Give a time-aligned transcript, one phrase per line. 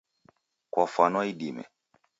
[0.71, 1.63] Kwafwanwa idime!